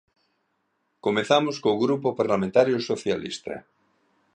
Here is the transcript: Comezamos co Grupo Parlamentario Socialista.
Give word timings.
Comezamos 1.05 1.55
co 1.63 1.79
Grupo 1.83 2.09
Parlamentario 2.19 2.77
Socialista. 2.89 3.55